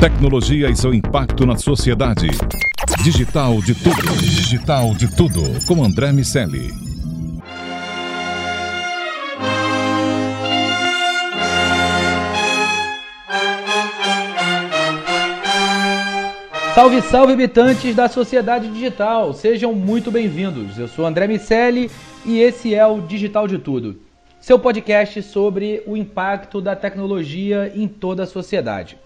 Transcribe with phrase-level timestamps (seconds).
[0.00, 2.28] Tecnologia e seu impacto na sociedade.
[3.02, 4.16] Digital de tudo.
[4.20, 5.66] Digital de tudo.
[5.66, 6.70] Com André Miceli.
[16.76, 19.32] Salve, salve, habitantes da sociedade digital!
[19.32, 20.78] Sejam muito bem-vindos.
[20.78, 21.90] Eu sou André Miceli
[22.24, 24.00] e esse é o Digital de Tudo,
[24.40, 28.96] seu podcast sobre o impacto da tecnologia em toda a sociedade.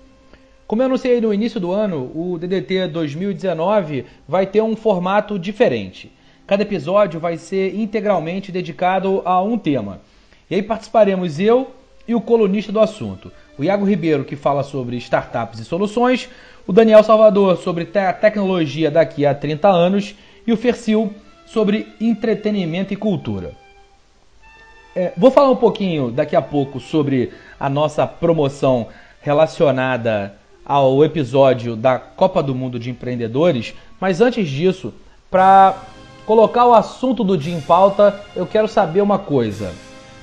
[0.73, 6.11] Como eu anunciei no início do ano, o DDT 2019 vai ter um formato diferente.
[6.47, 10.01] Cada episódio vai ser integralmente dedicado a um tema.
[10.51, 11.73] E aí participaremos eu
[12.09, 16.31] e o colunista do assunto, o Iago Ribeiro, que fala sobre startups e soluções,
[16.67, 20.15] o Daniel Salvador sobre te tecnologia daqui a 30 anos
[20.47, 21.13] e o Fercil
[21.45, 23.53] sobre entretenimento e cultura.
[24.97, 28.89] É, vou falar um pouquinho daqui a pouco sobre a nossa promoção
[29.21, 34.93] relacionada ao episódio da Copa do Mundo de Empreendedores, mas antes disso,
[35.31, 35.77] para
[36.27, 39.73] colocar o assunto do dia em pauta, eu quero saber uma coisa.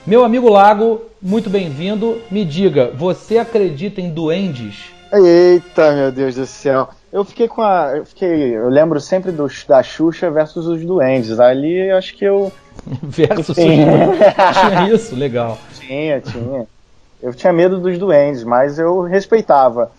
[0.06, 2.22] Meu amigo Lago, muito bem-vindo.
[2.32, 4.92] Me diga, você acredita em duendes?
[5.12, 6.90] Eita, meu Deus do céu.
[7.12, 7.98] Eu fiquei com a.
[7.98, 11.40] Eu, fiquei, eu lembro sempre dos, da Xuxa versus os duendes.
[11.40, 12.52] Ali acho que eu.
[13.02, 13.82] versus Enfim.
[13.84, 15.16] os Tinha isso?
[15.16, 15.58] Legal.
[15.80, 16.68] Tinha, tinha.
[17.22, 19.92] Eu tinha medo dos duendes, mas eu respeitava.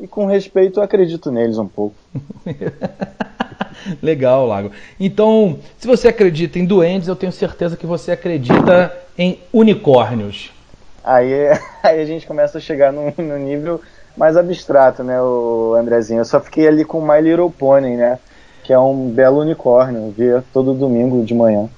[0.00, 1.94] E com respeito eu acredito neles um pouco.
[4.02, 4.70] Legal, Lago.
[4.98, 10.50] Então, se você acredita em duendes, eu tenho certeza que você acredita em unicórnios.
[11.02, 11.32] Aí,
[11.82, 13.80] aí a gente começa a chegar no, no nível
[14.16, 16.20] mais abstrato, né, o Andrezinho?
[16.20, 18.18] Eu só fiquei ali com My Little Pony, né?
[18.62, 21.68] Que é um belo unicórnio, via todo domingo de manhã.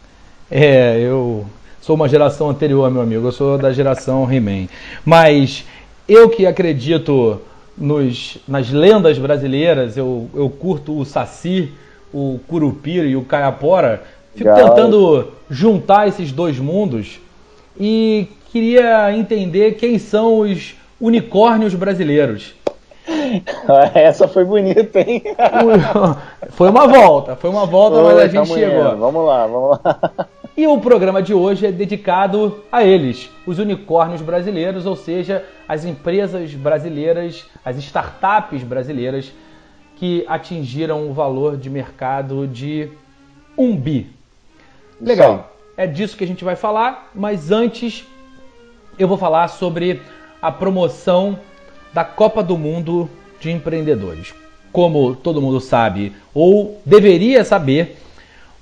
[0.51, 1.45] É, eu
[1.81, 3.27] sou uma geração anterior, meu amigo.
[3.27, 4.69] Eu sou da geração He-Man.
[5.05, 5.65] Mas
[6.07, 7.41] eu que acredito
[7.77, 11.73] nos, nas lendas brasileiras, eu, eu curto o Saci,
[12.13, 14.03] o Curupira e o Caiapora.
[14.35, 14.75] Fico Legal.
[14.75, 17.19] tentando juntar esses dois mundos
[17.79, 22.55] e queria entender quem são os unicórnios brasileiros.
[23.95, 25.23] Essa foi bonita, hein?
[26.51, 28.87] Foi uma volta, foi uma volta, mas a gente chegou.
[28.87, 28.97] Indo.
[28.97, 30.27] Vamos lá, vamos lá.
[30.57, 35.85] E o programa de hoje é dedicado a eles, os unicórnios brasileiros, ou seja, as
[35.85, 39.31] empresas brasileiras, as startups brasileiras
[39.97, 42.89] que atingiram o valor de mercado de
[43.57, 44.07] um bi.
[44.99, 48.07] Legal, é disso que a gente vai falar, mas antes
[48.99, 50.01] eu vou falar sobre
[50.41, 51.39] a promoção
[51.93, 54.33] da Copa do Mundo de Empreendedores.
[54.73, 57.99] Como todo mundo sabe, ou deveria saber,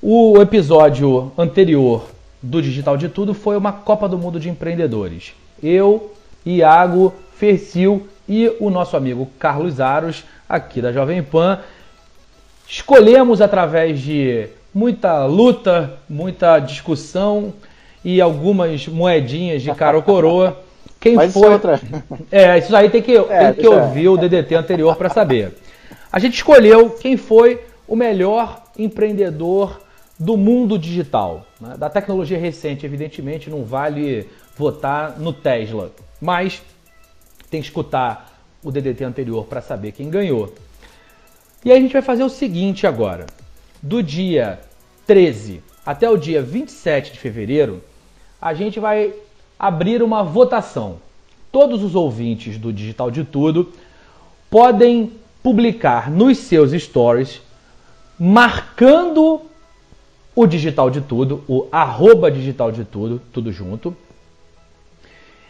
[0.07, 2.11] o episódio anterior
[2.43, 5.33] do Digital de Tudo foi uma Copa do Mundo de Empreendedores.
[5.63, 6.13] Eu,
[6.45, 11.59] Iago, Fercil e o nosso amigo Carlos Aros, aqui da Jovem Pan,
[12.69, 17.55] escolhemos através de muita luta, muita discussão
[18.05, 20.63] e algumas moedinhas de cara ou coroa
[21.01, 21.49] quem Mas foi?
[21.49, 21.81] Outra...
[22.31, 25.55] É, isso aí tem que, é, tem que ouvir o DDT anterior para saber.
[26.13, 29.84] A gente escolheu quem foi o melhor empreendedor
[30.19, 31.47] do mundo digital.
[31.61, 31.77] Né?
[31.77, 35.93] Da tecnologia recente, evidentemente, não vale votar no Tesla.
[36.21, 36.63] Mas
[37.51, 38.33] tem que escutar
[38.63, 40.55] o DDT anterior para saber quem ganhou.
[41.65, 43.27] E aí a gente vai fazer o seguinte agora.
[43.83, 44.61] Do dia
[45.07, 47.83] 13 até o dia 27 de fevereiro,
[48.41, 49.13] a gente vai
[49.59, 50.97] abrir uma votação.
[51.53, 53.73] Todos os ouvintes do Digital de Tudo
[54.51, 55.13] podem
[55.43, 57.43] publicar nos seus stories,
[58.19, 59.43] marcando
[60.35, 63.97] o Digital de Tudo, o arroba Digital de Tudo, tudo junto,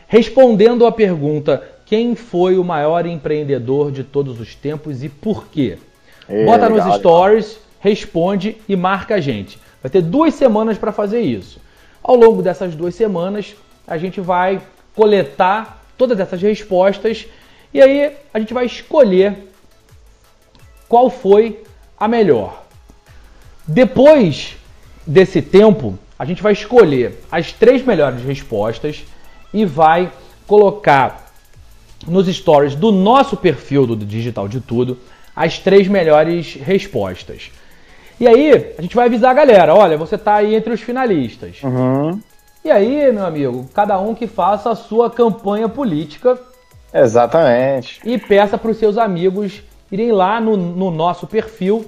[0.06, 5.78] respondendo a pergunta quem foi o maior empreendedor de todos os tempos e por quê.
[6.28, 9.58] Ei, Bota nos legal, stories, responde e marca a gente.
[9.82, 11.60] Vai ter duas semanas para fazer isso.
[12.02, 13.54] Ao longo dessas duas semanas,
[13.86, 14.60] a gente vai
[14.94, 17.26] coletar todas essas respostas
[17.72, 19.36] e aí a gente vai escolher
[20.88, 21.62] qual foi
[21.98, 22.62] a melhor.
[23.66, 24.56] Depois
[25.06, 29.04] desse tempo, a gente vai escolher as três melhores respostas
[29.52, 30.10] e vai
[30.46, 31.32] colocar
[32.06, 34.98] nos stories do nosso perfil do Digital de Tudo
[35.34, 37.50] as três melhores respostas.
[38.20, 41.60] E aí, a gente vai avisar a galera: olha, você está aí entre os finalistas.
[41.62, 42.20] Uhum.
[42.64, 46.38] E aí, meu amigo, cada um que faça a sua campanha política
[46.92, 48.00] Exatamente.
[48.04, 51.84] e peça para os seus amigos irem lá no, no nosso perfil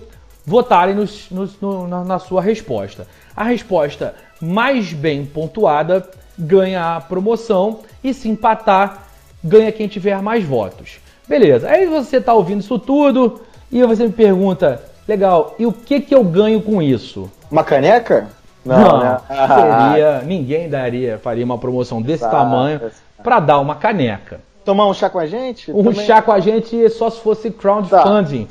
[0.46, 3.06] votarem nos- nos- no- na, na sua resposta.
[3.36, 6.08] A resposta mais bem pontuada
[6.38, 9.02] ganha a promoção e se empatar,
[9.42, 10.98] ganha quem tiver mais votos.
[11.28, 13.40] Beleza, aí você está ouvindo isso tudo
[13.72, 17.30] e você me pergunta, legal, e o que, que eu ganho com isso?
[17.50, 18.28] Uma caneca?
[18.64, 19.18] Não, né?
[19.28, 22.90] seria, ninguém daria, faria uma promoção desse Tá, tamanho tá.
[23.22, 24.40] para dar uma caneca.
[24.64, 25.70] Tomar um chá com a gente?
[25.72, 28.48] Um Também- chá com a gente só se fosse crowdfunding.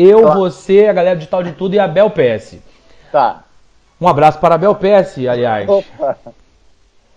[0.00, 0.34] Eu, Tá.
[0.34, 2.58] você, a galera de tal de tudo e a Bel PS.
[3.10, 3.42] Tá.
[4.00, 5.68] Um abraço para a Bel PS, aliás.
[5.68, 6.16] Opa.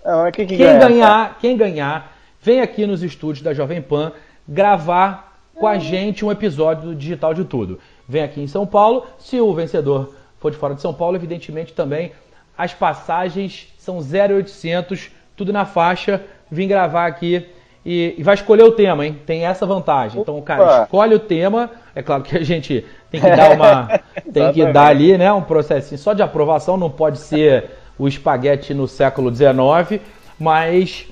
[0.03, 0.79] Não, quem que Quem ganha?
[0.79, 4.11] ganhar, quem ganhar, vem aqui nos estúdios da Jovem Pan
[4.47, 7.79] gravar com a gente um episódio do Digital de Tudo.
[8.09, 9.05] Vem aqui em São Paulo.
[9.19, 12.11] Se o vencedor for de fora de São Paulo, evidentemente também
[12.57, 16.21] as passagens são 0,800, tudo na faixa.
[16.49, 17.47] Vim gravar aqui
[17.85, 19.19] e, e vai escolher o tema, hein?
[19.25, 20.21] Tem essa vantagem.
[20.21, 20.83] Então, cara, Opa.
[20.83, 21.69] escolhe o tema.
[21.95, 23.99] É claro que a gente tem que dar uma,
[24.31, 26.77] tem que dar ali, né, um processinho só de aprovação.
[26.77, 30.01] Não pode ser o espaguete no século XIX,
[30.39, 31.07] mas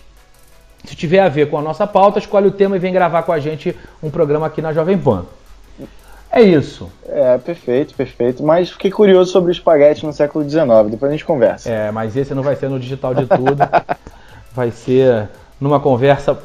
[0.84, 3.32] se tiver a ver com a nossa pauta, escolhe o tema e vem gravar com
[3.32, 5.26] a gente um programa aqui na Jovem Pan.
[6.32, 6.92] É isso.
[7.08, 8.44] É, perfeito, perfeito.
[8.44, 10.68] Mas fiquei curioso sobre o espaguete no século XIX.
[10.92, 11.70] Depois a gente conversa.
[11.70, 13.58] É, mas esse não vai ser no digital de tudo.
[14.54, 15.28] vai ser
[15.60, 16.40] numa conversa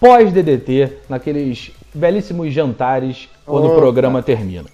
[0.00, 3.76] pós-DDT, naqueles belíssimos jantares quando o Opa.
[3.76, 4.66] programa termina.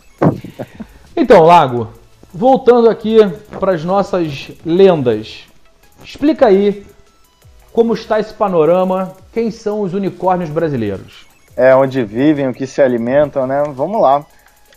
[1.16, 1.88] Então, Lago,
[2.32, 3.18] voltando aqui
[3.58, 5.44] para as nossas lendas.
[6.02, 6.86] Explica aí
[7.72, 11.26] como está esse panorama, quem são os unicórnios brasileiros?
[11.56, 13.62] É, onde vivem, o que se alimentam, né?
[13.74, 14.24] Vamos lá.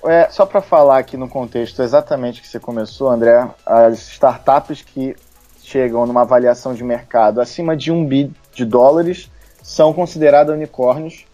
[0.05, 5.15] É, só para falar aqui no contexto exatamente que você começou, André, as startups que
[5.63, 9.31] chegam numa avaliação de mercado acima de um bi de dólares
[9.63, 11.25] são consideradas unicórnios.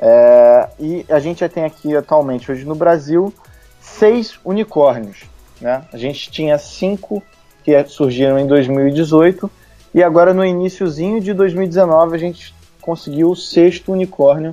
[0.00, 3.32] É, e a gente já tem aqui atualmente, hoje no Brasil,
[3.80, 5.22] seis unicórnios.
[5.60, 5.84] Né?
[5.92, 7.22] A gente tinha cinco
[7.62, 9.48] que surgiram em 2018
[9.94, 14.52] e agora no iníciozinho de 2019 a gente conseguiu o sexto unicórnio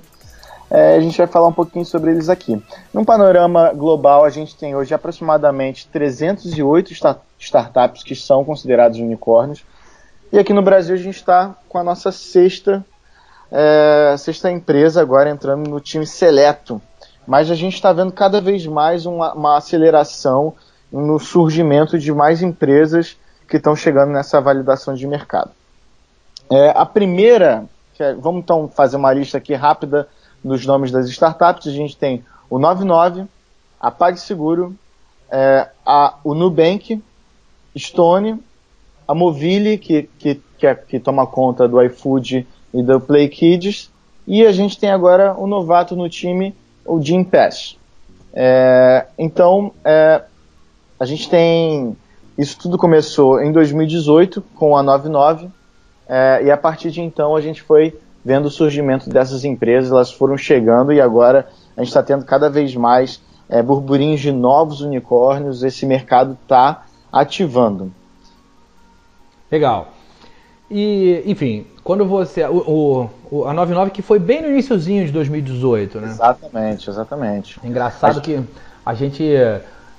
[0.71, 2.63] é, a gente vai falar um pouquinho sobre eles aqui.
[2.93, 9.65] Num panorama global, a gente tem hoje aproximadamente 308 sta- startups que são considerados unicórnios.
[10.31, 12.85] E aqui no Brasil a gente está com a nossa sexta,
[13.51, 16.81] é, sexta empresa agora entrando no time seleto.
[17.27, 20.53] Mas a gente está vendo cada vez mais uma, uma aceleração
[20.91, 23.17] no surgimento de mais empresas
[23.47, 25.51] que estão chegando nessa validação de mercado.
[26.49, 27.65] É, a primeira,
[27.99, 30.07] é- vamos então fazer uma lista aqui rápida
[30.43, 31.67] dos nomes das startups.
[31.67, 33.25] A gente tem o 99,
[33.79, 34.75] a PagSeguro,
[35.29, 37.01] é, a, o Nubank,
[37.77, 38.43] Stone,
[39.07, 43.91] a Movile, que, que, que, é- que toma conta do iFood e do Play Kids,
[44.27, 47.77] e a gente tem agora o novato no time, o Jim Pass.
[48.33, 50.23] É, então, é,
[50.99, 51.97] a gente tem.
[52.37, 55.49] Isso tudo começou em 2018 com a 99,
[56.07, 60.11] é, e a partir de então a gente foi vendo o surgimento dessas empresas, elas
[60.11, 64.81] foram chegando e agora a gente está tendo cada vez mais é, burburinhos de novos
[64.81, 67.91] unicórnios, esse mercado está ativando.
[69.51, 69.89] Legal.
[70.69, 72.43] E, enfim, quando você.
[72.45, 73.09] O, o-
[73.39, 76.07] o- a 99 que foi bem no iníciozinho de 2018, né?
[76.09, 77.59] Exatamente, exatamente.
[77.63, 78.39] Engraçado que
[78.85, 79.23] a gente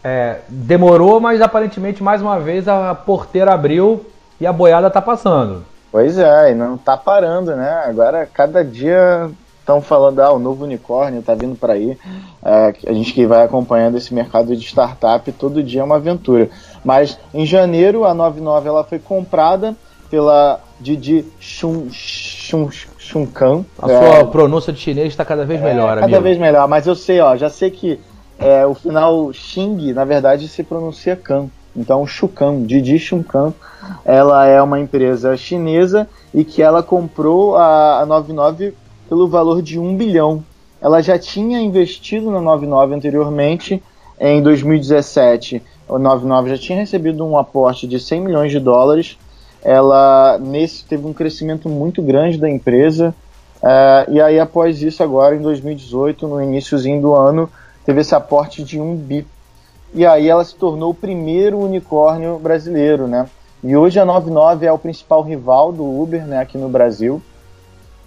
[0.04, 4.04] é, demorou, mas aparentemente mais uma vez a porteira abriu
[4.40, 5.64] e a boiada tá passando.
[5.90, 7.84] Pois é, e não está parando, né?
[7.86, 11.96] Agora, cada dia estão falando, ah, o novo unicórnio está vindo para aí.
[12.44, 16.48] É, a gente que vai acompanhando esse mercado de startup, todo dia é uma aventura.
[16.84, 19.76] Mas em janeiro, a 99 ela foi comprada
[20.10, 23.64] pela Didi Chun, Chun, Chunkan.
[23.80, 26.20] A É, sua pronúncia de chinês está cada vez melhor, cada amigo.
[26.22, 27.98] vez melhor, mas eu sei, ó, já sei que
[28.38, 31.46] é, o final Xing, na verdade, se pronuncia Kan.
[31.74, 33.54] Então, Shukan, Didi Shukan,
[34.04, 38.74] ela é uma empresa chinesa e que ela comprou a, a 99
[39.08, 40.44] pelo valor de 1 bilhão.
[40.82, 43.82] Ela já tinha investido na 99 anteriormente,
[44.20, 45.62] em 2017.
[45.88, 49.16] A 99 já tinha recebido um aporte de 100 milhões de dólares.
[49.64, 53.14] Ela nesse teve um crescimento muito grande da empresa.
[53.62, 57.48] Uh, e aí após isso agora em 2018, no iníciozinho do ano,
[57.84, 59.26] teve esse aporte de 1 bi.
[59.94, 63.28] E aí ela se tornou o primeiro unicórnio brasileiro, né?
[63.62, 67.22] E hoje a 99 é o principal rival do Uber, né, aqui no Brasil.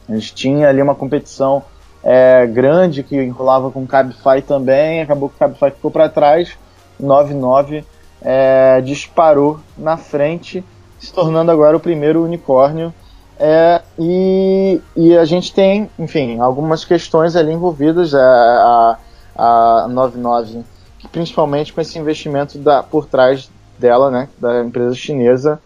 [0.10, 1.64] A gente tinha ali uma competição
[2.04, 6.58] é, grande que enrolava com o Cabify também, acabou que o Cabify ficou para trás.
[7.00, 7.86] 99
[8.22, 10.64] é, disparou na frente,
[11.00, 12.94] se tornando agora o primeiro unicórnio.
[13.38, 18.14] É, e, e, a gente tem, enfim, algumas questões ali envolvidas.
[18.14, 18.98] É, a,
[19.36, 20.64] a 99
[21.12, 25.60] principalmente com esse investimento da, por trás dela, né, da empresa chinesa,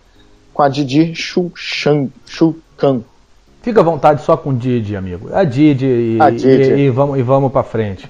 [0.54, 2.10] com a Didi Shukan.
[3.62, 5.30] Fica à vontade só com Didi, amigo.
[5.34, 6.48] A Didi e, a Didi.
[6.48, 8.10] e, e vamos, e vamos para frente.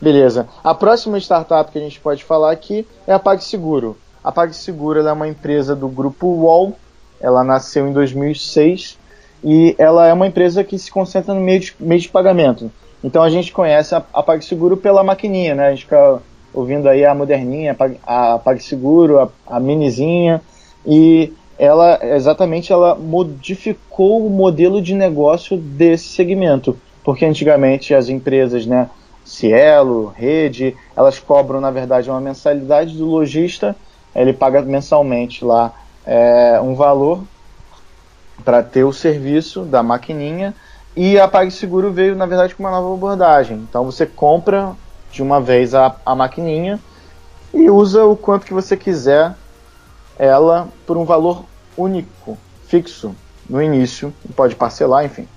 [0.00, 0.48] Beleza.
[0.62, 3.96] A próxima startup que a gente pode falar aqui é a PagSeguro.
[4.24, 6.72] A PagSeguro é uma empresa do grupo Wall.
[7.20, 8.98] Ela nasceu em 2006
[9.44, 12.72] e ela é uma empresa que se concentra no meio de, meio de pagamento.
[13.02, 15.66] Então a gente conhece a, a PagSeguro pela maquininha, né?
[15.66, 16.22] A gente fica
[16.54, 17.76] ouvindo aí a moderninha,
[18.06, 20.40] a PagSeguro, a, a minizinha,
[20.86, 28.64] e ela exatamente ela modificou o modelo de negócio desse segmento, porque antigamente as empresas,
[28.64, 28.88] né,
[29.24, 33.76] Cielo, Rede, elas cobram na verdade uma mensalidade do lojista,
[34.14, 35.72] ele paga mensalmente lá
[36.06, 37.22] é, um valor
[38.44, 40.54] para ter o serviço da maquininha
[40.96, 43.56] e a PagSeguro veio na verdade com uma nova abordagem.
[43.58, 44.72] Então você compra
[45.10, 46.78] de uma vez a, a maquininha
[47.52, 49.34] e usa o quanto que você quiser
[50.18, 51.44] ela por um valor
[51.76, 53.14] único, fixo,
[53.48, 55.28] no início, pode parcelar, enfim.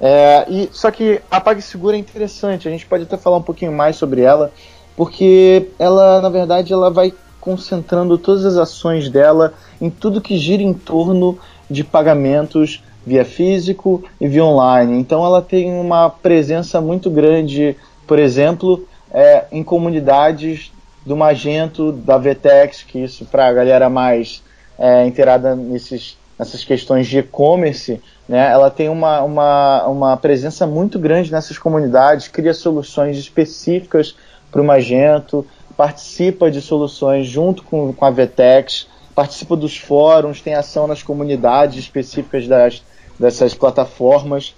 [0.00, 3.72] É, e Só que a PagSeguro é interessante, a gente pode até falar um pouquinho
[3.72, 4.50] mais sobre ela,
[4.96, 10.62] porque ela, na verdade, ela vai concentrando todas as ações dela em tudo que gira
[10.62, 11.36] em torno
[11.68, 14.96] de pagamentos via físico e via online.
[14.96, 20.70] Então ela tem uma presença muito grande, por exemplo, é, em comunidades
[21.04, 24.40] do Magento, da Vtex, que isso para a galera mais
[24.78, 30.96] é, inteirada nesses, nessas questões de e-commerce, né, ela tem uma, uma, uma presença muito
[30.96, 34.14] grande nessas comunidades, cria soluções específicas
[34.52, 35.44] para o Magento,
[35.82, 38.86] participa de soluções junto com, com a Vtex,
[39.16, 42.84] participa dos fóruns, tem ação nas comunidades específicas das,
[43.18, 44.54] dessas plataformas.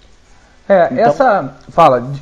[0.69, 1.55] É, então, essa.
[1.69, 2.13] Fala,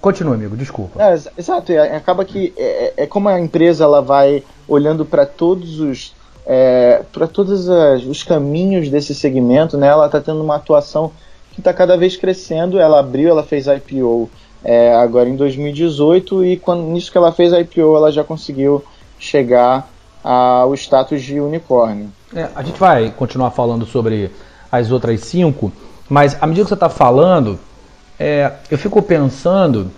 [0.00, 1.02] continua, amigo, desculpa.
[1.02, 5.78] É, exato, é, acaba que é, é, como a empresa ela vai olhando para todos
[5.78, 6.14] os.
[6.46, 7.68] É, para todos
[8.08, 11.12] os caminhos desse segmento, né, ela está tendo uma atuação
[11.52, 12.80] que está cada vez crescendo.
[12.80, 14.30] Ela abriu, ela fez IPO
[14.64, 18.84] é, agora em 2018 e quando nisso que ela fez a IPO, ela já conseguiu
[19.18, 19.88] chegar
[20.22, 22.10] ao status de unicórnio.
[22.34, 24.30] É, a gente vai continuar falando sobre
[24.70, 25.72] as outras cinco,
[26.08, 27.58] mas à medida que você está falando,
[28.18, 29.90] é, eu fico pensando,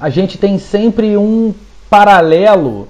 [0.00, 1.54] a gente tem sempre um
[1.88, 2.88] paralelo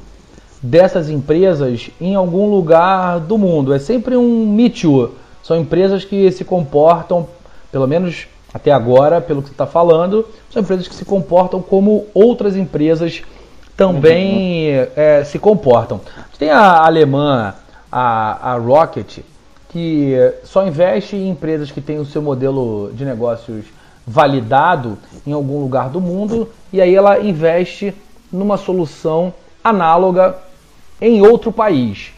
[0.62, 3.74] dessas empresas em algum lugar do mundo.
[3.74, 5.12] É sempre um Me Too.
[5.42, 7.28] São empresas que se comportam,
[7.70, 12.06] pelo menos até agora, pelo que você está falando, são empresas que se comportam como
[12.14, 13.24] outras empresas
[13.76, 14.86] também uhum.
[14.94, 16.00] é, se comportam.
[16.38, 17.52] Tem a alemã,
[17.90, 19.18] a, a Rocket,
[19.70, 23.64] que só investe em empresas que têm o seu modelo de negócios
[24.06, 24.96] validado
[25.26, 27.92] em algum lugar do mundo e aí ela investe
[28.30, 29.34] numa solução
[29.64, 30.36] análoga
[31.00, 32.12] em outro país.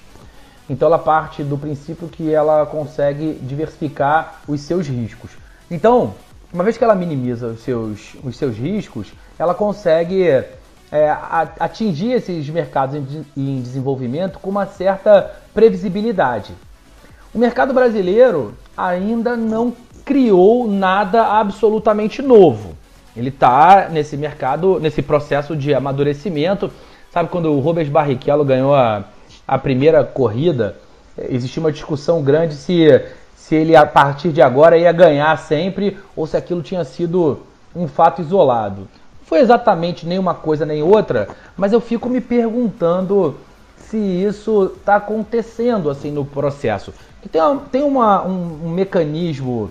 [0.69, 5.31] Então ela parte do princípio que ela consegue diversificar os seus riscos.
[5.71, 6.15] Então,
[6.53, 11.17] uma vez que ela minimiza os seus, os seus riscos, ela consegue é,
[11.59, 12.97] atingir esses mercados
[13.37, 16.55] em desenvolvimento com uma certa previsibilidade.
[17.35, 19.75] O mercado brasileiro ainda não
[20.05, 22.77] criou nada absolutamente novo.
[23.17, 26.71] Ele está nesse mercado, nesse processo de amadurecimento.
[27.11, 29.05] Sabe quando o Rubens Barrichello ganhou a,
[29.49, 30.77] a primeira corrida,
[31.19, 32.89] existia uma discussão grande se,
[33.47, 37.43] se ele a partir de agora ia ganhar sempre ou se aquilo tinha sido
[37.77, 38.81] um fato isolado.
[38.81, 38.89] Não
[39.25, 43.37] foi exatamente nem uma coisa nem outra, mas eu fico me perguntando
[43.79, 46.93] se isso está acontecendo assim no processo.
[47.31, 49.71] Tem, uma, tem uma, um, um mecanismo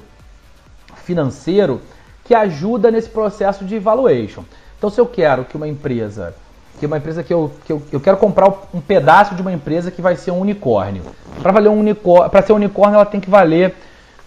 [1.04, 1.82] financeiro
[2.24, 4.46] que ajuda nesse processo de valuation.
[4.78, 6.34] Então, se eu quero que uma empresa,
[6.80, 9.92] que uma empresa que eu, que eu, eu quero comprar um pedaço de uma empresa
[9.92, 11.04] que vai ser um unicórnio.
[11.42, 13.74] Para valer um unicórnio, para ser um unicórnio, ela tem que valer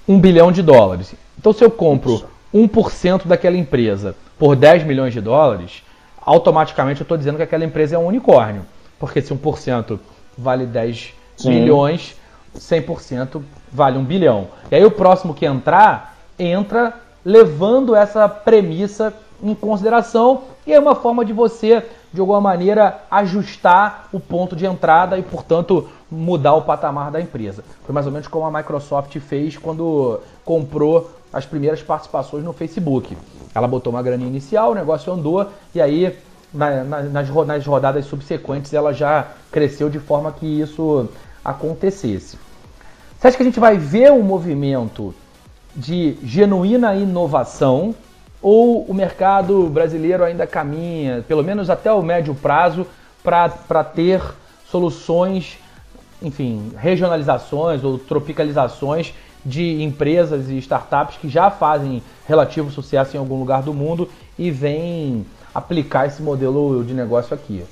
[0.06, 1.14] um bilhão de dólares.
[1.38, 2.24] Então, se eu compro
[2.54, 5.82] 1% daquela empresa por 10 milhões de dólares,
[6.20, 8.62] automaticamente eu estou dizendo que aquela empresa é um unicórnio.
[8.98, 9.98] Porque se 1%
[10.36, 11.50] vale 10 Sim.
[11.50, 12.16] milhões,
[12.56, 14.48] 100% vale 1 bilhão.
[14.70, 19.12] E aí o próximo que entrar, entra levando essa premissa
[19.42, 24.64] em consideração e é uma forma de você, de alguma maneira, ajustar o ponto de
[24.66, 27.62] entrada e, portanto, mudar o patamar da empresa.
[27.84, 33.16] Foi mais ou menos como a Microsoft fez quando comprou as primeiras participações no Facebook.
[33.54, 36.16] Ela botou uma grana inicial, o negócio andou e aí
[36.52, 41.08] na, na, nas, nas rodadas subsequentes ela já cresceu de forma que isso
[41.44, 42.38] acontecesse.
[43.18, 45.14] Você acha que a gente vai ver um movimento
[45.74, 47.94] de genuína inovação
[48.40, 52.86] ou o mercado brasileiro ainda caminha, pelo menos até o médio prazo,
[53.22, 54.22] para ter
[54.70, 55.58] soluções,
[56.22, 59.12] enfim, regionalizações ou tropicalizações
[59.44, 64.50] de empresas e startups que já fazem relativo sucesso em algum lugar do mundo e
[64.50, 67.64] vêm aplicar esse modelo de negócio aqui.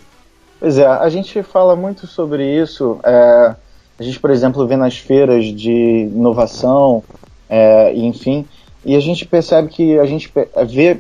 [0.59, 2.99] Pois é, a gente fala muito sobre isso.
[3.05, 3.55] É,
[3.99, 7.03] a gente, por exemplo, vê nas feiras de inovação,
[7.49, 8.47] é, enfim,
[8.87, 10.33] e a gente percebe que a gente
[10.69, 10.99] vê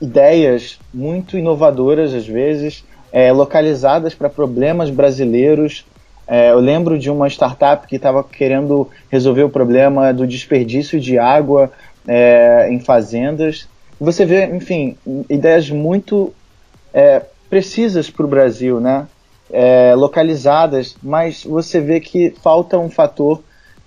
[0.00, 5.84] ideias muito inovadoras, às vezes, é, localizadas para problemas brasileiros
[6.26, 11.18] é, eu lembro de uma startup que estava querendo resolver o problema do desperdício de
[11.18, 11.70] água
[12.06, 13.68] é, em fazendas.
[14.00, 14.96] Você vê, enfim,
[15.28, 16.32] ideias muito
[16.92, 19.06] é, precisas para o Brasil, né?
[19.52, 23.42] É, localizadas, mas você vê que falta um fator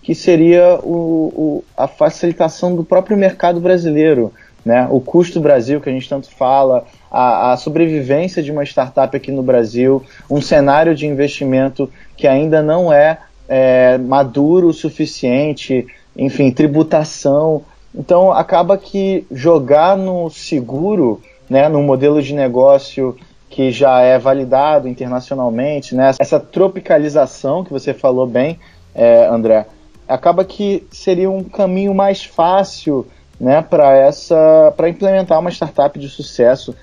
[0.08, 4.32] que seria o, o, a facilitação do próprio mercado brasileiro.
[4.64, 4.88] Né?
[4.90, 9.34] O custo Brasil, que a gente tanto fala, a, a, sobrevivência de uma startup aqui
[9.34, 13.18] no Brasil, um cenário de investimento que ainda não é,
[13.50, 15.86] é maduro o suficiente,
[16.16, 17.64] enfim, tributação.
[17.94, 23.14] Então acaba que jogar no seguro, né, num modelo de negócio
[23.50, 28.58] que já é validado internacionalmente, né, essa tropicalização que você falou bem,
[28.96, 29.66] é, André,
[30.08, 33.08] acaba que seria um caminho mais fácil
[33.40, 36.76] né, para essa para implementar uma startup de sucesso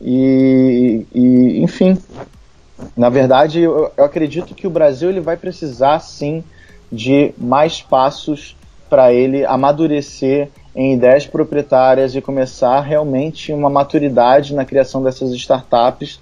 [0.00, 1.98] e, e enfim
[2.96, 6.44] na verdade, eu, eu acredito que o Brasil ele vai precisar sim
[6.90, 8.56] de mais passos
[8.88, 16.20] para ele amadurecer em ideias proprietárias e começar realmente uma maturidade na criação dessas startups.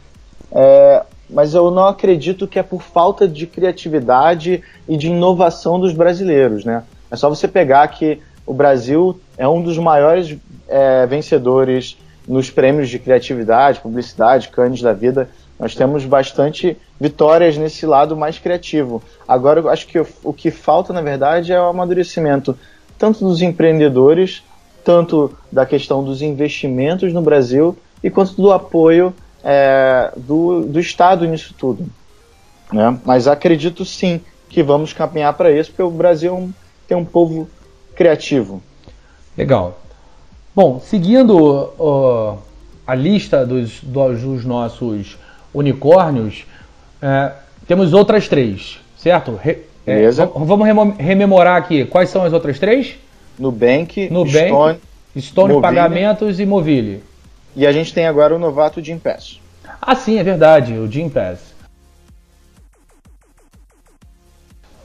[0.51, 5.93] É, mas eu não acredito que é por falta de criatividade e de inovação dos
[5.93, 6.85] brasileiros, né?
[7.11, 10.37] É só você pegar que o Brasil é um dos maiores
[10.69, 15.29] é, vencedores nos prêmios de criatividade, publicidade, Cannes da vida.
[15.59, 19.03] Nós temos bastante vitórias nesse lado mais criativo.
[19.27, 22.57] Agora, eu acho que o, que falta, na verdade, é o amadurecimento
[22.99, 24.43] tanto dos empreendedores,
[24.85, 29.15] tanto da questão dos investimentos no Brasil e quanto do apoio
[29.49, 31.87] é, do, do Estado nisso tudo.
[32.73, 32.99] Né?
[33.05, 36.51] Mas acredito sim que vamos caminhar para isso, porque o Brasil
[36.89, 37.49] tem um povo
[37.95, 38.61] criativo.
[39.39, 39.79] Legal.
[40.55, 41.37] Bom, seguindo
[41.79, 42.39] uh,
[42.85, 45.17] a lista dos, dos nossos
[45.55, 46.45] unicórnios,
[47.01, 47.33] é,
[47.69, 49.39] temos outras três, certo?
[49.41, 50.27] Re, é, Beleza.
[50.27, 50.67] vamos
[50.99, 51.85] rememorar aqui.
[51.85, 52.97] Quais são as outras três?
[53.39, 54.79] Nubank, Nubank Stone,
[55.19, 55.63] Stone Movile.
[55.63, 57.03] Pagamentos e Movile.
[57.57, 59.41] E a gente tem agora o novato Jim Pass.
[59.81, 61.55] Ah, sim, é verdade, o Jim Pass.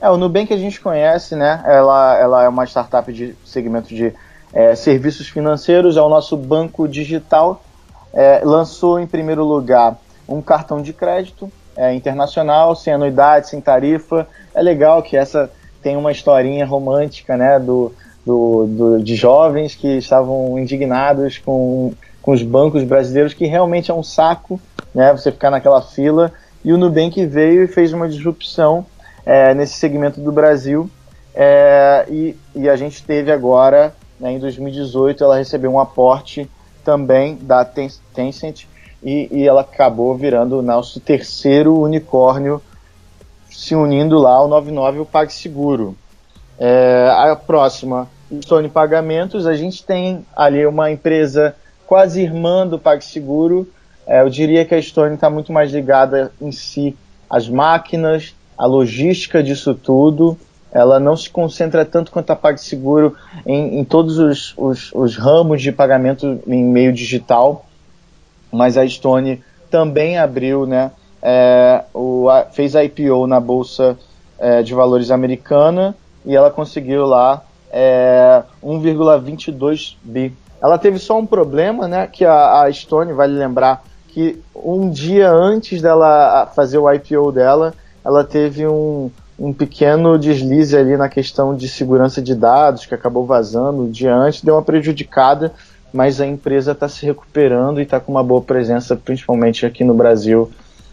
[0.00, 1.62] É, o Nubank a gente conhece, né?
[1.66, 4.12] Ela, ela é uma startup de segmento de
[4.54, 7.62] é, serviços financeiros, é o nosso banco digital.
[8.12, 14.26] É, lançou em primeiro lugar um cartão de crédito é, internacional, sem anuidade, sem tarifa.
[14.54, 15.50] É legal que essa
[15.82, 17.92] tem uma historinha romântica, né, do,
[18.24, 23.94] do, do, de jovens que estavam indignados com, com os bancos brasileiros, que realmente é
[23.94, 24.60] um saco,
[24.94, 26.32] né, você ficar naquela fila.
[26.64, 28.86] E o Nubank veio e fez uma disrupção
[29.26, 30.88] é, nesse segmento do Brasil.
[31.34, 36.48] É, e, e a gente teve agora, né, em 2018, ela recebeu um aporte
[36.84, 38.66] também da Tencent
[39.02, 42.62] e, e ela acabou virando o nosso terceiro unicórnio,
[43.50, 45.96] se unindo lá ao 99 o PagSeguro.
[46.58, 48.08] É, a próxima,
[48.42, 51.56] Stone Pagamentos, a gente tem ali uma empresa
[51.92, 53.68] quase irmã do PagSeguro.
[54.06, 56.96] É, eu diria que a Stone está muito mais ligada em si
[57.28, 60.38] às máquinas, a logística disso tudo.
[60.72, 65.60] Ela não se concentra tanto quanto a PagSeguro em, em todos os, os, os ramos
[65.60, 67.66] de pagamento em meio digital
[68.50, 73.98] mas a Stone também abriu, né, é, o, a, fez a IPO na Bolsa
[74.38, 81.26] é, de Valores americana e ela conseguiu lá é, 1,22 bi Ela teve só um
[81.26, 82.06] problema, né?
[82.06, 87.74] Que a, a Stone, vale lembrar, que um dia antes dela fazer o IPO dela,
[88.04, 93.26] ela teve um, um pequeno deslize ali na questão de segurança de dados, que acabou
[93.26, 95.52] vazando dia antes, deu uma prejudicada,
[95.92, 99.94] mas a empresa está se recuperando e está com uma boa presença, principalmente aqui no
[99.94, 100.50] Brasil,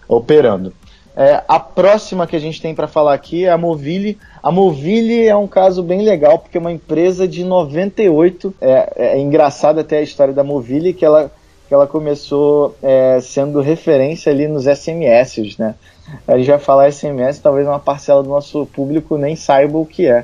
[0.08, 0.74] operando.
[1.20, 4.18] É, a próxima que a gente tem para falar aqui é a Movile.
[4.42, 8.56] A Movile é um caso bem legal, porque é uma empresa de 98.
[8.62, 11.30] É, é engraçado até a história da Movile, que ela,
[11.68, 15.76] que ela começou é, sendo referência ali nos SMS, né?
[16.26, 20.08] A gente vai falar SMS, talvez uma parcela do nosso público nem saiba o que
[20.08, 20.24] é.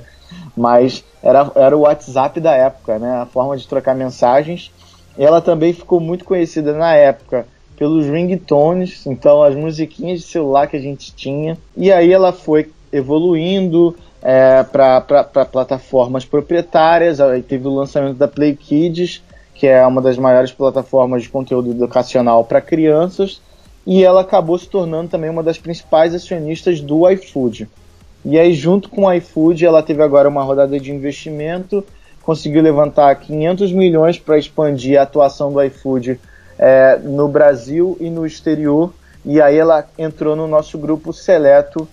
[0.56, 3.18] Mas era, era o WhatsApp da época, né?
[3.18, 4.72] A forma de trocar mensagens.
[5.18, 7.46] Ela também ficou muito conhecida na época
[7.78, 11.58] pelos ringtones, então as musiquinhas de celular que a gente tinha.
[11.76, 17.20] E aí ela foi evoluindo é, para plataformas proprietárias.
[17.22, 19.22] Aí teve o lançamento da Play Kids,
[19.54, 23.42] que é uma das maiores plataformas de conteúdo educacional para crianças.
[23.86, 27.70] E ela acabou se tornando também uma das principais acionistas do iFood.
[28.24, 31.86] E aí, junto com o iFood, ela teve agora uma rodada de investimento,
[32.24, 36.20] conseguiu levantar 500 milhões para expandir a atuação do iFood
[36.58, 41.88] é, no Brasil e no exterior, e aí ela entrou no nosso grupo seleto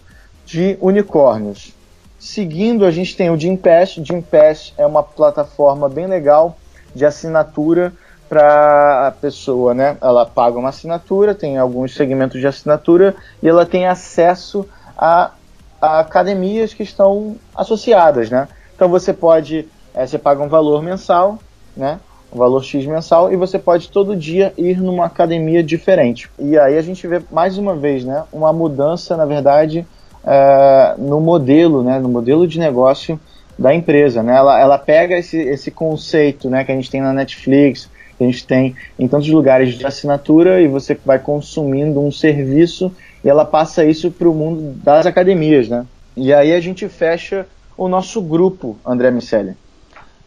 [0.44, 1.72] de unicórnios.
[2.18, 3.94] Seguindo, a gente tem o Gimpass.
[4.02, 6.56] Gimpass é uma plataforma bem legal
[6.94, 7.92] de assinatura
[8.28, 9.96] para a pessoa, né?
[10.00, 15.32] Ela paga uma assinatura, tem alguns segmentos de assinatura e ela tem acesso a,
[15.80, 18.48] a academias que estão associadas, né?
[18.74, 21.38] Então você pode, é, você paga um valor mensal,
[21.76, 21.98] né?
[22.32, 26.30] Um valor X mensal, e você pode todo dia ir numa academia diferente.
[26.38, 29.86] E aí a gente vê mais uma vez, né, uma mudança, na verdade,
[30.24, 33.20] é, no modelo, né, no modelo de negócio
[33.58, 34.34] da empresa, né?
[34.34, 38.26] Ela, ela pega esse, esse conceito, né, que a gente tem na Netflix, que a
[38.26, 42.90] gente tem em tantos lugares de assinatura e você vai consumindo um serviço
[43.24, 45.86] e ela passa isso para o mundo das academias, né?
[46.16, 49.54] E aí a gente fecha o nosso grupo, André Miceli.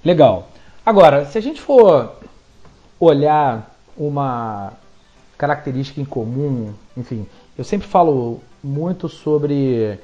[0.04, 0.50] Legal.
[0.86, 2.12] Agora, se a gente for
[3.00, 4.74] olhar uma
[5.36, 7.26] característica em comum, enfim,
[7.58, 10.00] eu sempre falo muito sobre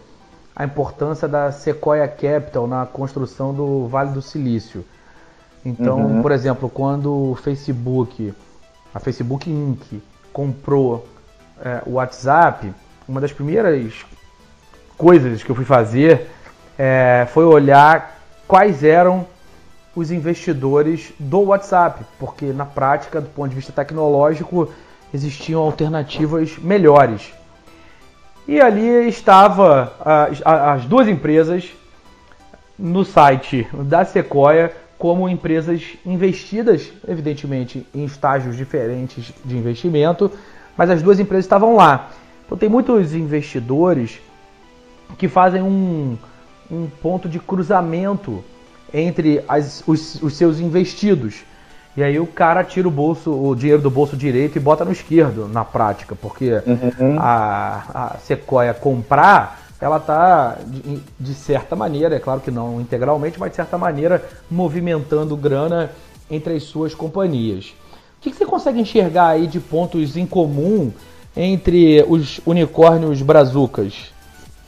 [0.56, 4.84] a importância da Sequoia Capital na construção do Vale do Silício.
[5.64, 6.22] Então, uhum.
[6.24, 8.34] por exemplo, quando o Facebook,
[8.94, 10.02] a Facebook Inc.,
[10.34, 11.08] comprou
[11.64, 12.74] é, o WhatsApp,
[13.08, 14.04] uma das primeiras
[14.98, 16.28] coisas que eu fui fazer
[16.78, 19.28] é, foi olhar quais eram
[19.96, 24.70] os investidores do WhatsApp, porque na prática, do ponto de vista tecnológico,
[25.14, 27.34] existiam alternativas melhores.
[28.48, 31.70] E ali estava as, as duas empresas
[32.78, 40.32] no site da Sequoia como empresas investidas, evidentemente, em estágios diferentes de investimento,
[40.78, 42.12] mas as duas empresas estavam lá.
[42.46, 44.20] Então tem muitos investidores
[45.18, 46.18] que fazem um,
[46.70, 48.44] um ponto de cruzamento
[48.94, 51.44] entre as, os, os, seus investidos.
[51.96, 54.92] E aí o cara tira o bolso, o dinheiro do bolso direito e bota no
[54.92, 57.18] esquerdo, na prática, porque uhum.
[57.20, 63.40] a, a Sequoia comprar, ela está, de, de, certa maneira, é claro que não integralmente,
[63.40, 65.90] mas de certa maneira, movimentando grana
[66.30, 67.74] entre as suas companhias.
[68.18, 70.92] O que, que você consegue enxergar aí de pontos em comum
[71.36, 74.11] entre os unicórnios brazucas?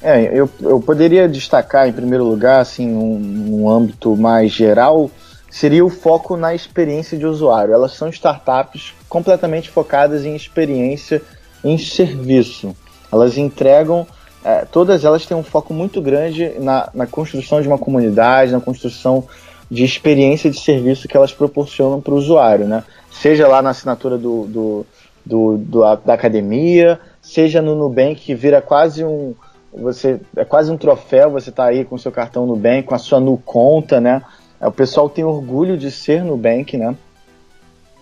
[0.04, 5.10] É, eu, eu poderia destacar em primeiro lugar, assim, num, âmbito mais geral,
[5.50, 7.74] seria o foco na experiência de usuário.
[7.74, 11.22] Elas são startups completamente focadas em experiência,
[11.64, 12.76] em serviço.
[13.10, 14.06] Elas entregam,
[14.44, 18.60] é, todas elas têm um foco muito grande na, na construção de uma comunidade, na
[18.60, 19.26] construção
[19.72, 22.84] de experiência de serviço que elas proporcionam para o usuário, né?
[23.10, 24.86] Seja lá na assinatura do, do,
[25.26, 29.34] do, do, da academia, seja no Nubank, que vira quase um,
[29.76, 33.20] você é quase um troféu, você tá aí com seu cartão Nubank, com a sua
[33.20, 34.22] Nuconta, né?
[34.60, 36.96] É, o pessoal tem orgulho de ser Nubank, né?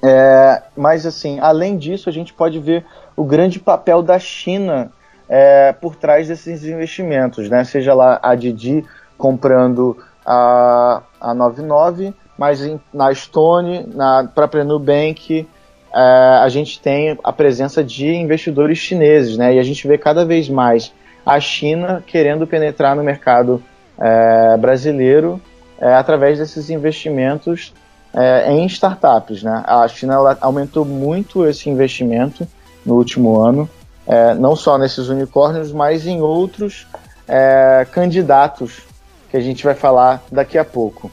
[0.04, 4.92] É, mas assim, além disso, a gente pode ver o grande papel da China
[5.30, 7.64] é, por trás desses investimentos, né?
[7.64, 8.84] Seja lá a Didi
[9.18, 15.48] comprando a, a 99, mas em, na Stone, na própria Nubank,
[15.94, 16.00] é,
[16.42, 19.56] a gente tem a presença de investidores chineses, né?
[19.56, 20.92] E a gente vê cada vez mais
[21.26, 23.64] a China querendo penetrar no mercado
[24.00, 25.40] é, brasileiro
[25.80, 27.74] é, através desses investimentos
[28.14, 29.44] é, em startups.
[29.44, 29.64] Né?
[29.66, 32.48] A China aumentou muito esse investimento
[32.86, 33.70] no último ano,
[34.40, 36.88] não só nesses unicórnios, mas em outros
[37.92, 38.82] candidatos
[39.30, 41.12] que a gente vai falar daqui a pouco.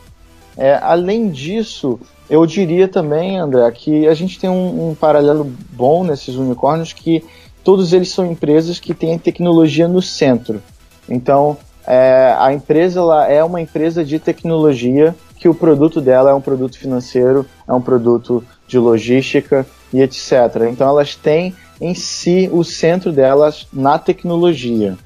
[0.80, 6.36] Além disso, eu diria também, André, que a gente tem um, um paralelo bom nesses
[6.36, 7.22] unicórnios que
[7.62, 10.62] todos eles são empresas que têm tecnologia no centro.
[11.08, 16.34] Então, é, a empresa ela é uma empresa de tecnologia que o produto dela é
[16.34, 20.32] um produto financeiro, é um produto de logística e etc.
[20.70, 24.96] Então, elas têm em si o centro delas na tecnologia.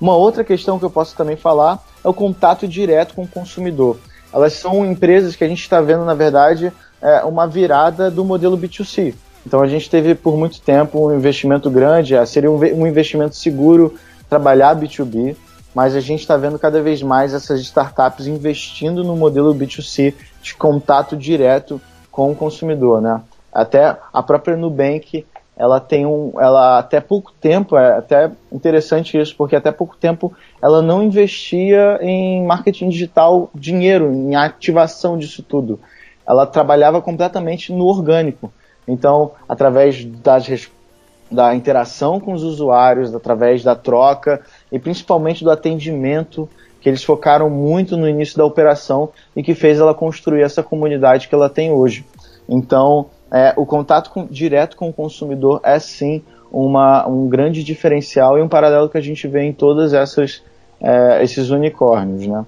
[0.00, 3.98] Uma outra questão que eu posso também falar é o contato direto com o consumidor.
[4.32, 8.56] Elas são empresas que a gente está vendo, na verdade, é, uma virada do modelo
[8.56, 9.14] B2C.
[9.46, 13.94] Então a gente teve por muito tempo um investimento grande, é, seria um investimento seguro
[14.28, 15.36] trabalhar B2B,
[15.74, 20.54] mas a gente está vendo cada vez mais essas startups investindo no modelo B2C de
[20.54, 23.20] contato direto com o consumidor, né?
[23.52, 25.26] Até a própria Nubank
[25.56, 30.32] ela tem um, ela até pouco tempo, é até interessante isso, porque até pouco tempo
[30.62, 35.78] ela não investia em marketing digital dinheiro, em ativação disso tudo.
[36.26, 38.52] Ela trabalhava completamente no orgânico.
[38.86, 40.68] Então, através das,
[41.30, 44.40] da interação com os usuários, através da troca
[44.70, 46.48] e principalmente do atendimento,
[46.80, 51.28] que eles focaram muito no início da operação e que fez ela construir essa comunidade
[51.28, 52.04] que ela tem hoje.
[52.48, 58.36] Então, é, o contato com, direto com o consumidor é sim uma, um grande diferencial
[58.36, 60.42] e um paralelo que a gente vê em todos essas,
[60.80, 62.44] é, esses unicórnios, né?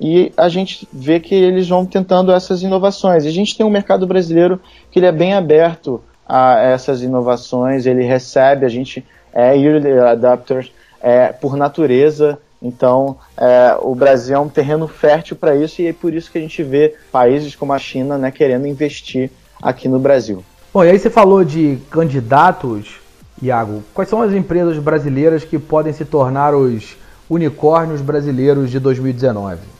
[0.00, 3.24] E a gente vê que eles vão tentando essas inovações.
[3.24, 8.04] A gente tem um mercado brasileiro que ele é bem aberto a essas inovações, ele
[8.04, 14.48] recebe, a gente é early adapters é, por natureza, então, é, o Brasil é um
[14.48, 17.78] terreno fértil para isso e é por isso que a gente vê países como a
[17.78, 19.30] China né, querendo investir
[19.62, 20.44] aqui no Brasil.
[20.72, 22.98] Bom, e aí você falou de candidatos,
[23.40, 23.82] Iago.
[23.94, 26.96] Quais são as empresas brasileiras que podem se tornar os
[27.28, 29.75] unicórnios brasileiros de 2019?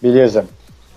[0.00, 0.46] Beleza.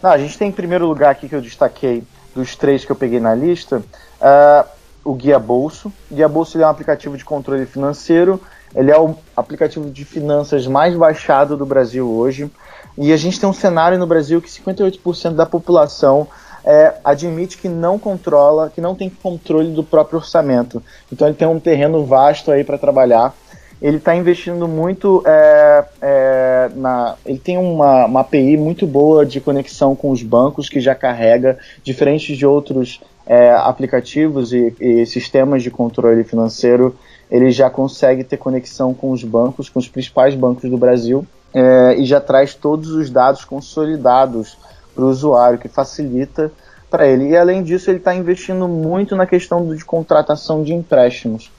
[0.01, 2.03] Não, a gente tem em primeiro lugar aqui que eu destaquei
[2.35, 3.77] dos três que eu peguei na lista,
[4.21, 4.69] uh,
[5.03, 5.91] o Guia Bolso.
[6.09, 8.39] O Guia Bolso é um aplicativo de controle financeiro.
[8.75, 12.49] Ele é o aplicativo de finanças mais baixado do Brasil hoje.
[12.97, 16.27] E a gente tem um cenário no Brasil que 58% da população
[16.63, 20.83] é, admite que não controla, que não tem controle do próprio orçamento.
[21.12, 23.33] Então ele tem um terreno vasto aí para trabalhar.
[23.81, 27.15] Ele está investindo muito é, é, na.
[27.25, 31.57] Ele tem uma, uma API muito boa de conexão com os bancos que já carrega,
[31.81, 36.93] diferente de outros é, aplicativos e, e sistemas de controle financeiro.
[37.31, 41.95] Ele já consegue ter conexão com os bancos, com os principais bancos do Brasil, é,
[41.97, 44.57] e já traz todos os dados consolidados
[44.93, 46.51] para o usuário, que facilita
[46.89, 47.29] para ele.
[47.29, 51.49] E além disso, ele está investindo muito na questão de contratação de empréstimos.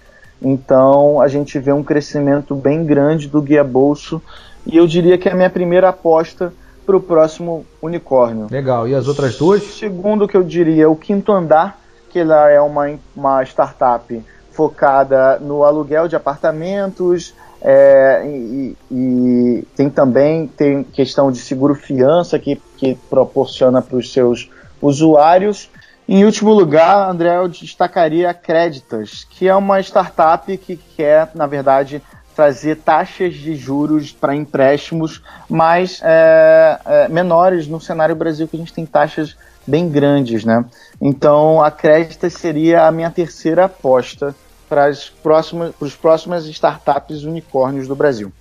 [0.42, 4.22] Então a gente vê um crescimento bem grande do Guia Bolso
[4.66, 6.53] e eu diria que é a minha primeira aposta
[6.87, 8.46] para o próximo unicórnio.
[8.50, 8.88] Legal.
[8.88, 9.62] E as outras duas?
[9.62, 15.62] Segundo que eu diria, o Quinto Andar, que ela é uma, uma startup focada no
[15.62, 22.94] aluguel de apartamentos, é, e, e, tem também tem questão de seguro fiança que, que
[23.09, 24.50] proporciona para os seus
[24.81, 25.70] usuários.
[26.12, 31.46] Em último lugar, André, eu destacaria a Creditas, que é uma startup que quer, na
[31.46, 32.03] verdade,
[32.35, 38.59] trazer taxas de juros para empréstimos mais é, é, menores no cenário Brasil, que a
[38.59, 40.64] gente tem taxas bem grandes, né?
[41.01, 44.35] Então, a Creditas seria a minha terceira aposta
[44.68, 48.33] para as próximas, para os próximas startups unicórnios do Brasil.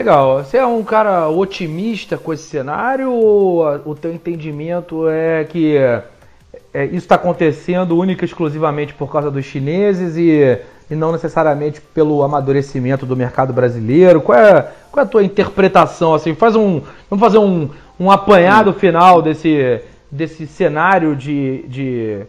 [0.00, 0.42] Legal.
[0.42, 6.86] Você é um cara otimista com esse cenário ou o teu entendimento é que é,
[6.86, 10.58] isso está acontecendo única e exclusivamente por causa dos chineses e,
[10.90, 14.22] e, não necessariamente pelo amadurecimento do mercado brasileiro?
[14.22, 16.14] Qual é, qual é a tua interpretação?
[16.14, 17.68] Assim, faz um, vamos fazer um,
[18.00, 22.22] um apanhado final desse, desse cenário de, de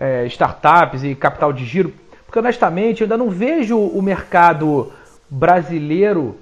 [0.00, 1.92] é, startups e capital de giro,
[2.24, 4.90] porque honestamente eu ainda não vejo o mercado
[5.28, 6.38] brasileiro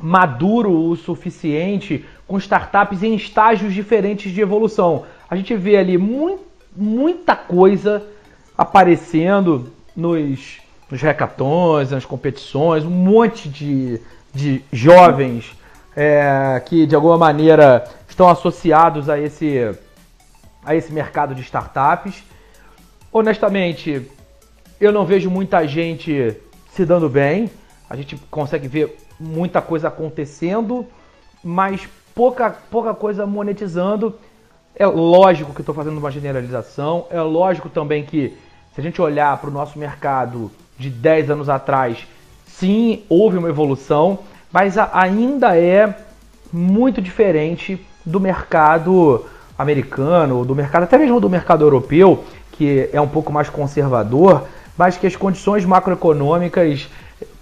[0.00, 5.04] maduro o suficiente com startups em estágios diferentes de evolução.
[5.28, 6.42] A gente vê ali muito,
[6.76, 8.02] muita coisa
[8.56, 10.58] aparecendo nos,
[10.90, 14.00] nos hackathons, nas competições, um monte de,
[14.32, 15.56] de jovens
[15.96, 19.74] é, que de alguma maneira estão associados a esse,
[20.64, 22.22] a esse mercado de startups
[23.14, 24.10] honestamente,
[24.80, 26.36] eu não vejo muita gente
[26.72, 27.48] se dando bem.
[27.88, 30.86] A gente consegue ver muita coisa acontecendo,
[31.42, 34.14] mas pouca, pouca coisa monetizando.
[34.76, 37.06] É lógico que estou fazendo uma generalização.
[37.10, 38.36] É lógico também que,
[38.74, 42.06] se a gente olhar para o nosso mercado de 10 anos atrás,
[42.46, 44.20] sim, houve uma evolução,
[44.52, 45.94] mas ainda é
[46.52, 49.24] muito diferente do mercado
[49.58, 54.44] americano, do mercado, até mesmo do mercado europeu, que é um pouco mais conservador,
[54.76, 56.88] mas que as condições macroeconômicas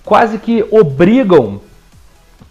[0.05, 1.61] quase que obrigam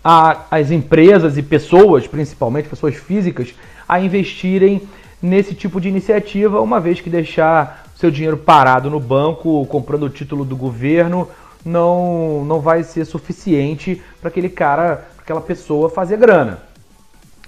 [0.04, 3.54] a, as empresas e pessoas, principalmente pessoas físicas,
[3.88, 4.82] a investirem
[5.22, 10.10] nesse tipo de iniciativa, uma vez que deixar seu dinheiro parado no banco, comprando o
[10.10, 11.28] título do governo,
[11.64, 16.60] não, não vai ser suficiente para aquele cara, para aquela pessoa fazer grana.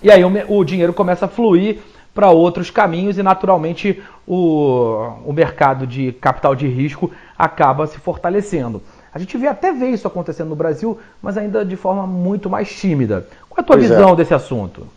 [0.04, 1.80] E aí o, o dinheiro começa a fluir
[2.14, 8.84] para outros caminhos e naturalmente o, o mercado de capital de risco acaba se fortalecendo.
[9.14, 12.70] A gente vê até ver isso acontecendo no Brasil, mas ainda de forma muito mais
[12.70, 13.28] tímida.
[13.50, 13.96] Qual é a tua pois é.
[13.96, 14.16] visão é.
[14.16, 14.88] desse assunto?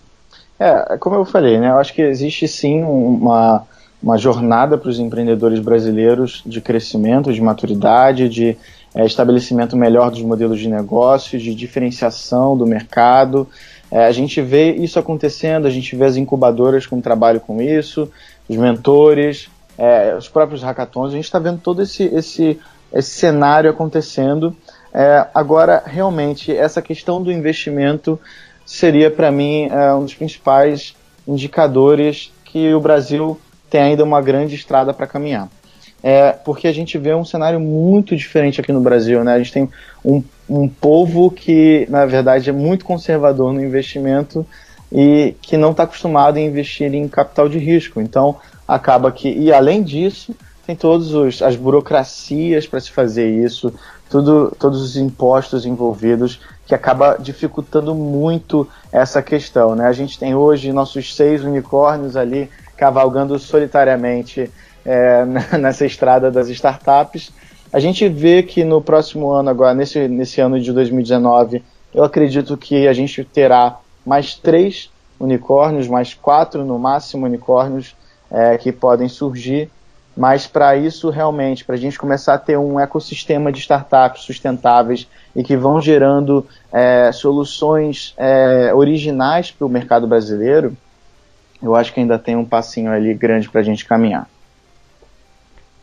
[0.59, 3.67] É, como eu falei, né, eu acho que existe sim uma,
[4.03, 8.57] uma jornada para os empreendedores brasileiros de crescimento, de maturidade, de
[8.95, 13.47] é, estabelecimento melhor dos modelos de negócio, de diferenciação do mercado.
[13.91, 18.11] É, a gente vê isso acontecendo, a gente vê as incubadoras com trabalho com isso,
[18.49, 22.59] os mentores, é, os próprios hackathons, a gente está vendo todo esse, esse,
[22.93, 24.57] esse cenário acontecendo.
[24.93, 28.19] É, agora, realmente, essa questão do investimento
[28.65, 30.95] seria, para mim, é, um dos principais
[31.27, 35.49] indicadores que o Brasil tem ainda uma grande estrada para caminhar
[36.03, 39.35] é porque a gente vê um cenário muito diferente aqui no Brasil, né?
[39.35, 39.69] A gente tem
[40.05, 44.47] um, um povo que, na verdade, é muito conservador no investimento
[44.93, 48.01] e que não está acostumado a investir em capital de risco.
[48.01, 48.37] Então,
[48.69, 50.33] acaba que, e além disso,
[50.67, 53.73] tem todas as burocracias para se fazer isso,
[54.11, 59.77] tudo, todos os impostos envolvidos, que acaba dificultando muito essa questão.
[59.77, 59.87] Né?
[59.87, 64.51] A gente tem hoje nossos seis unicórnios ali cavalgando solitariamente
[64.85, 65.25] é,
[65.59, 67.33] nessa estrada das startups.
[67.73, 71.63] A gente vê que no próximo ano, agora, nesse, nesse ano de 2019,
[71.95, 77.95] eu acredito que a gente terá mais três unicórnios, mais quatro no máximo unicórnios
[78.31, 79.71] é, que podem surgir.
[80.17, 85.07] Mas para isso, realmente, para a gente começar a ter um ecossistema de startups sustentáveis
[85.35, 90.75] e que vão gerando é, soluções é, originais para o mercado brasileiro,
[91.63, 94.27] eu acho que ainda tem um passinho ali grande para a gente caminhar.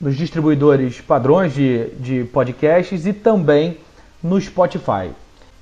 [0.00, 3.78] nos distribuidores padrões de, de podcasts e também
[4.22, 5.10] no Spotify.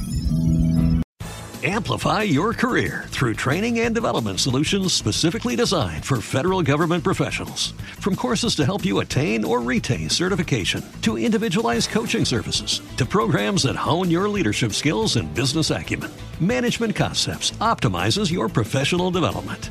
[1.63, 7.75] Amplify your career through training and development solutions specifically designed for federal government professionals.
[8.01, 13.65] From courses to help you attain or retain certification, to individualized coaching services, to programs
[13.65, 19.71] that hone your leadership skills and business acumen, Management Concepts optimizes your professional development.